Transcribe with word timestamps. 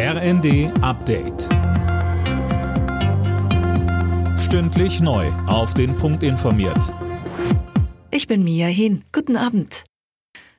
RND 0.00 0.70
Update. 0.80 1.48
Stündlich 4.38 5.00
neu. 5.00 5.26
Auf 5.48 5.74
den 5.74 5.96
Punkt 5.96 6.22
informiert. 6.22 6.94
Ich 8.12 8.28
bin 8.28 8.44
Mia 8.44 8.68
Hin. 8.68 9.02
Guten 9.10 9.36
Abend. 9.36 9.82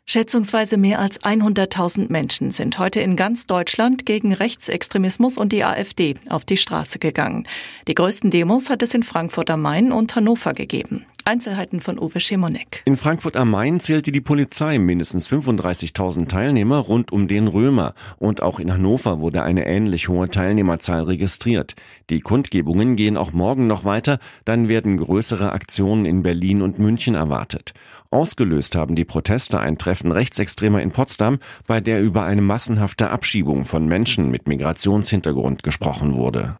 Schätzungsweise 0.06 0.76
mehr 0.76 1.00
als 1.00 1.22
100.000 1.22 2.12
Menschen 2.12 2.52
sind 2.52 2.80
heute 2.80 3.00
in 3.00 3.16
ganz 3.16 3.48
Deutschland 3.48 4.06
gegen 4.06 4.34
Rechtsextremismus 4.34 5.38
und 5.38 5.54
die 5.54 5.64
AfD 5.64 6.16
auf 6.30 6.44
die 6.44 6.58
Straße 6.58 7.00
gegangen. 7.00 7.48
Die 7.88 7.96
größten 7.96 8.32
Demos 8.32 8.70
hat 8.70 8.84
es 8.84 8.94
in 8.94 9.04
Frankfurt 9.04 9.50
am 9.52 9.62
Main 9.62 9.94
und 9.94 10.14
Hannover 10.18 10.54
gegeben. 10.54 11.06
Einzelheiten 11.30 11.80
von 11.80 12.00
Uwe 12.00 12.20
Schemonek. 12.20 12.82
In 12.86 12.98
Frankfurt 12.98 13.38
am 13.38 13.52
Main 13.52 13.80
zählte 13.80 14.12
die 14.12 14.20
Polizei 14.20 14.80
mindestens 14.80 15.30
35.000 15.30 16.28
Teilnehmer 16.28 16.80
rund 16.80 17.12
um 17.12 17.28
den 17.28 17.48
Römer. 17.48 17.94
Und 18.18 18.42
auch 18.42 18.60
in 18.60 18.74
Hannover 18.74 19.20
wurde 19.20 19.44
eine 19.44 19.68
ähnlich 19.68 20.10
hohe 20.10 20.30
Teilnehmerzahl 20.30 21.04
registriert. 21.04 21.76
Die 22.10 22.22
Kundgebungen 22.22 22.96
gehen 22.96 23.16
auch 23.16 23.32
morgen 23.32 23.68
noch 23.68 23.86
weiter. 23.86 24.18
Dann 24.44 24.70
werden 24.70 24.98
größere 24.98 25.52
Aktionen 25.52 26.06
in 26.06 26.24
Berlin 26.24 26.64
und 26.64 26.80
München 26.80 27.14
erwartet. 27.14 27.74
Ausgelöst 28.10 28.76
haben 28.76 28.96
die 28.96 29.06
Proteste 29.06 29.60
ein 29.60 29.78
Treffen 29.78 30.12
Rechtsextremer 30.12 30.82
in 30.82 30.90
Potsdam, 30.90 31.38
bei 31.68 31.80
der 31.80 32.02
über 32.02 32.24
eine 32.24 32.42
massenhafte 32.42 33.12
Abschiebung 33.12 33.66
von 33.66 33.86
Menschen 33.86 34.32
mit 34.32 34.48
Migrationshintergrund 34.48 35.62
gesprochen 35.62 36.16
wurde. 36.16 36.58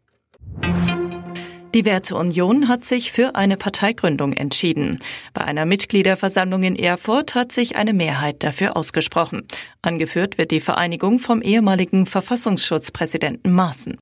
Die 1.72 1.84
Werteunion 1.84 2.66
hat 2.66 2.84
sich 2.84 3.12
für 3.12 3.36
eine 3.36 3.56
Parteigründung 3.56 4.32
entschieden. 4.32 4.96
Bei 5.34 5.44
einer 5.44 5.66
Mitgliederversammlung 5.66 6.64
in 6.64 6.74
Erfurt 6.74 7.36
hat 7.36 7.52
sich 7.52 7.76
eine 7.76 7.92
Mehrheit 7.92 8.42
dafür 8.42 8.76
ausgesprochen. 8.76 9.46
Angeführt 9.80 10.36
wird 10.36 10.50
die 10.50 10.60
Vereinigung 10.60 11.20
vom 11.20 11.42
ehemaligen 11.42 12.06
Verfassungsschutzpräsidenten 12.06 13.52
Maaßen. 13.52 13.98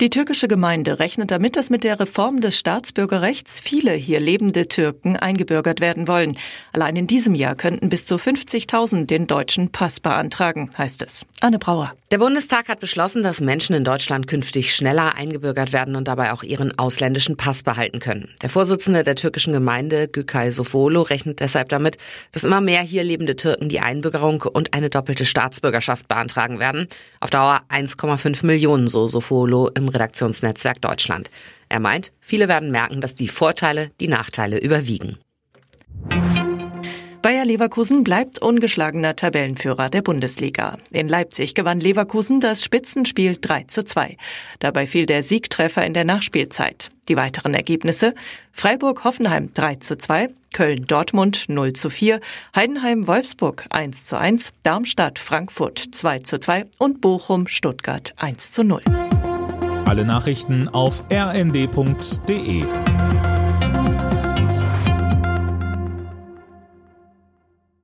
Die 0.00 0.08
türkische 0.08 0.48
Gemeinde 0.48 0.98
rechnet 0.98 1.30
damit, 1.32 1.56
dass 1.56 1.68
mit 1.68 1.82
der 1.84 1.98
Reform 1.98 2.40
des 2.40 2.56
Staatsbürgerrechts 2.56 3.60
viele 3.60 3.92
hier 3.92 4.20
lebende 4.20 4.68
Türken 4.68 5.16
eingebürgert 5.16 5.80
werden 5.80 6.08
wollen. 6.08 6.38
Allein 6.72 6.96
in 6.96 7.06
diesem 7.06 7.34
Jahr 7.34 7.56
könnten 7.56 7.90
bis 7.90 8.06
zu 8.06 8.14
50.000 8.14 9.06
den 9.06 9.26
deutschen 9.26 9.72
Pass 9.72 10.00
beantragen, 10.00 10.70
heißt 10.78 11.02
es. 11.02 11.26
Anne 11.40 11.58
Brauer. 11.58 11.92
Der 12.10 12.18
Bundestag 12.18 12.68
hat 12.68 12.80
beschlossen, 12.80 13.22
dass 13.22 13.40
Menschen 13.40 13.76
in 13.76 13.84
Deutschland 13.84 14.26
künftig 14.26 14.74
schneller 14.74 15.14
eingebürgert 15.14 15.72
werden 15.72 15.94
und 15.94 16.08
dabei 16.08 16.32
auch 16.32 16.42
ihren 16.42 16.76
ausländischen 16.76 17.36
Pass 17.36 17.62
behalten 17.62 18.00
können. 18.00 18.28
Der 18.42 18.50
Vorsitzende 18.50 19.04
der 19.04 19.14
türkischen 19.14 19.52
Gemeinde, 19.52 20.08
Gükay 20.08 20.50
Sofolo, 20.50 21.02
rechnet 21.02 21.38
deshalb 21.38 21.68
damit, 21.68 21.98
dass 22.32 22.42
immer 22.42 22.60
mehr 22.60 22.82
hier 22.82 23.04
lebende 23.04 23.36
Türken 23.36 23.68
die 23.68 23.78
Einbürgerung 23.78 24.42
und 24.42 24.74
eine 24.74 24.90
doppelte 24.90 25.24
Staatsbürgerschaft 25.24 26.08
beantragen 26.08 26.58
werden. 26.58 26.88
Auf 27.20 27.30
Dauer 27.30 27.62
1,5 27.68 28.44
Millionen, 28.44 28.88
so 28.88 29.06
Sofolo 29.06 29.68
im 29.68 29.88
Redaktionsnetzwerk 29.88 30.80
Deutschland. 30.80 31.30
Er 31.68 31.78
meint, 31.78 32.10
viele 32.18 32.48
werden 32.48 32.72
merken, 32.72 33.00
dass 33.00 33.14
die 33.14 33.28
Vorteile 33.28 33.92
die 34.00 34.08
Nachteile 34.08 34.58
überwiegen. 34.58 35.16
Bayer 37.22 37.44
Leverkusen 37.44 38.02
bleibt 38.02 38.40
ungeschlagener 38.40 39.14
Tabellenführer 39.14 39.90
der 39.90 40.00
Bundesliga. 40.00 40.78
In 40.90 41.06
Leipzig 41.06 41.54
gewann 41.54 41.78
Leverkusen 41.78 42.40
das 42.40 42.64
Spitzenspiel 42.64 43.36
3 43.38 43.64
zu 43.64 43.84
2. 43.84 44.16
Dabei 44.58 44.86
fiel 44.86 45.04
der 45.04 45.22
Siegtreffer 45.22 45.84
in 45.84 45.92
der 45.92 46.04
Nachspielzeit. 46.04 46.90
Die 47.08 47.16
weiteren 47.16 47.52
Ergebnisse 47.52 48.14
Freiburg-Hoffenheim 48.52 49.52
3 49.52 49.76
zu 49.76 49.98
2, 49.98 50.30
Köln-Dortmund 50.54 51.44
0 51.48 51.74
zu 51.74 51.90
4, 51.90 52.20
Heidenheim-Wolfsburg 52.56 53.66
1 53.68 54.06
zu 54.06 54.18
1, 54.18 54.52
Darmstadt-Frankfurt 54.62 55.78
2 55.78 56.20
zu 56.20 56.40
2 56.40 56.66
und 56.78 57.02
Bochum-Stuttgart 57.02 58.14
1 58.16 58.52
zu 58.52 58.64
0. 58.64 58.80
Alle 59.84 60.06
Nachrichten 60.06 60.68
auf 60.68 61.04
rnd.de 61.12 62.64